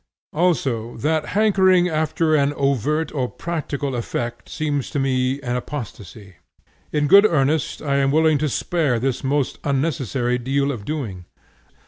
Also 0.33 0.97
that 0.97 1.27
hankering 1.37 1.87
after 1.87 2.33
an 2.33 2.53
overt 2.57 3.11
or 3.11 3.29
practical 3.29 3.93
effect 3.95 4.49
seems 4.49 4.89
to 4.89 4.97
me 4.97 5.39
an 5.41 5.55
apostasy. 5.55 6.37
In 6.91 7.05
good 7.05 7.23
earnest 7.23 7.83
I 7.83 7.97
am 7.97 8.09
willing 8.09 8.39
to 8.39 8.49
spare 8.49 8.97
this 8.97 9.23
most 9.23 9.59
unnecessary 9.63 10.39
deal 10.39 10.71
of 10.71 10.85
doing. 10.85 11.25